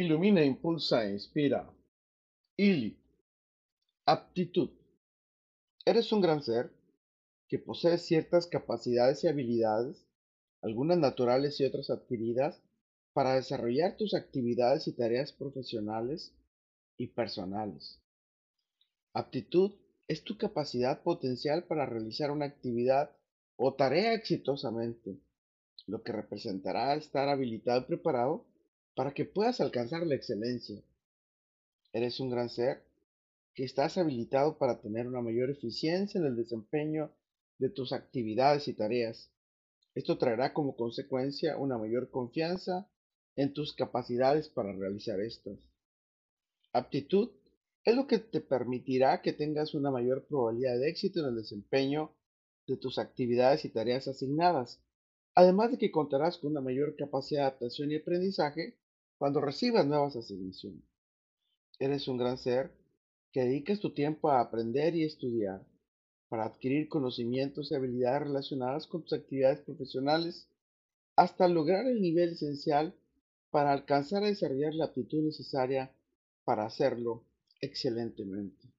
[0.00, 1.60] Ilumina, impulsa e inspira.
[2.56, 2.96] Ili.
[4.06, 4.70] Aptitud.
[5.84, 6.70] Eres un gran ser
[7.48, 10.06] que posee ciertas capacidades y habilidades,
[10.62, 12.62] algunas naturales y otras adquiridas,
[13.12, 16.32] para desarrollar tus actividades y tareas profesionales
[16.96, 18.00] y personales.
[19.14, 19.72] Aptitud
[20.06, 23.10] es tu capacidad potencial para realizar una actividad
[23.56, 25.18] o tarea exitosamente,
[25.88, 28.46] lo que representará estar habilitado y preparado
[28.98, 30.82] para que puedas alcanzar la excelencia.
[31.92, 32.82] Eres un gran ser
[33.54, 37.12] que estás habilitado para tener una mayor eficiencia en el desempeño
[37.58, 39.30] de tus actividades y tareas.
[39.94, 42.90] Esto traerá como consecuencia una mayor confianza
[43.36, 45.60] en tus capacidades para realizar estas.
[46.72, 47.30] Aptitud
[47.84, 52.16] es lo que te permitirá que tengas una mayor probabilidad de éxito en el desempeño
[52.66, 54.80] de tus actividades y tareas asignadas,
[55.36, 58.76] además de que contarás con una mayor capacidad de adaptación y aprendizaje
[59.18, 60.82] cuando recibas nuevas asignaciones.
[61.78, 62.72] Eres un gran ser
[63.32, 65.66] que dedicas tu tiempo a aprender y estudiar
[66.28, 70.48] para adquirir conocimientos y habilidades relacionadas con tus actividades profesionales
[71.16, 72.94] hasta lograr el nivel esencial
[73.50, 75.92] para alcanzar a desarrollar la aptitud necesaria
[76.44, 77.24] para hacerlo
[77.60, 78.72] excelentemente.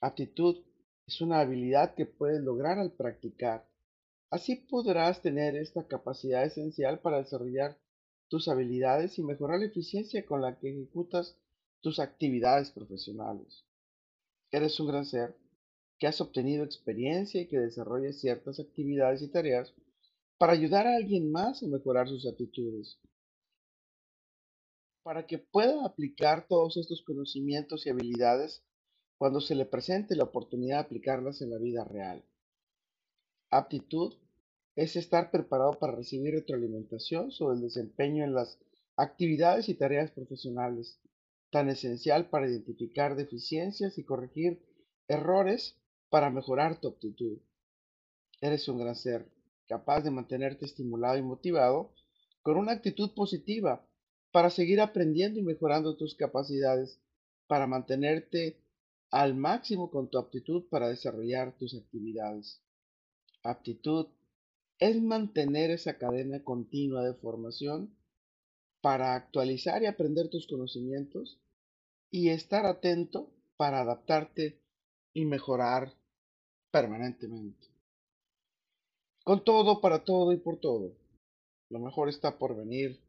[0.00, 0.62] Aptitud
[1.06, 3.66] es una habilidad que puedes lograr al practicar.
[4.30, 7.78] Así podrás tener esta capacidad esencial para desarrollar
[8.28, 11.36] tus habilidades y mejorar la eficiencia con la que ejecutas
[11.80, 13.64] tus actividades profesionales.
[14.50, 15.36] Eres un gran ser
[15.98, 19.74] que has obtenido experiencia y que desarrolla ciertas actividades y tareas
[20.38, 22.98] para ayudar a alguien más a mejorar sus aptitudes.
[25.02, 28.62] Para que pueda aplicar todos estos conocimientos y habilidades
[29.16, 32.24] cuando se le presente la oportunidad de aplicarlas en la vida real.
[33.50, 34.14] Aptitud
[34.78, 38.60] es estar preparado para recibir retroalimentación sobre el desempeño en las
[38.96, 41.00] actividades y tareas profesionales,
[41.50, 44.62] tan esencial para identificar deficiencias y corregir
[45.08, 45.74] errores
[46.10, 47.40] para mejorar tu aptitud.
[48.40, 49.26] Eres un gran ser,
[49.66, 51.92] capaz de mantenerte estimulado y motivado
[52.42, 53.84] con una actitud positiva
[54.30, 57.00] para seguir aprendiendo y mejorando tus capacidades,
[57.48, 58.62] para mantenerte
[59.10, 62.62] al máximo con tu aptitud para desarrollar tus actividades.
[63.42, 64.06] Aptitud
[64.78, 67.96] es mantener esa cadena continua de formación
[68.80, 71.40] para actualizar y aprender tus conocimientos
[72.10, 74.60] y estar atento para adaptarte
[75.12, 75.94] y mejorar
[76.70, 77.66] permanentemente.
[79.24, 80.96] Con todo, para todo y por todo.
[81.70, 83.00] Lo mejor está por venir.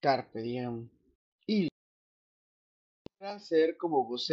[0.00, 0.88] Carpe diem.
[1.46, 1.68] Y
[3.20, 4.28] gran ser como vos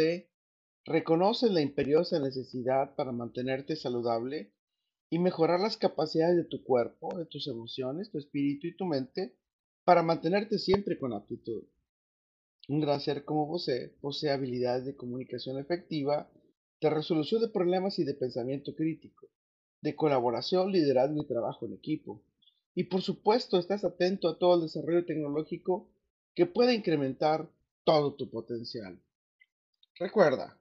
[0.84, 4.52] reconoce la imperiosa necesidad para mantenerte saludable
[5.08, 9.36] y mejorar las capacidades de tu cuerpo, de tus emociones, tu espíritu y tu mente
[9.84, 11.64] para mantenerte siempre con aptitud.
[12.68, 16.28] Un gran ser como vos posee habilidades de comunicación efectiva,
[16.80, 19.28] de resolución de problemas y de pensamiento crítico,
[19.80, 22.22] de colaboración, liderazgo y trabajo en equipo.
[22.74, 25.88] Y por supuesto estás atento a todo el desarrollo tecnológico
[26.34, 27.48] que pueda incrementar
[27.84, 29.00] todo tu potencial.
[29.98, 30.58] Recuerda,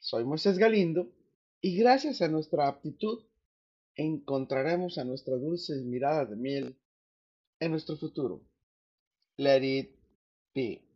[0.00, 1.12] soy Moisés Galindo
[1.60, 3.24] y gracias a nuestra aptitud
[3.96, 6.76] encontraremos a nuestra dulce mirada de miel
[7.60, 8.42] en nuestro futuro.
[9.36, 9.90] Let it
[10.54, 10.87] be.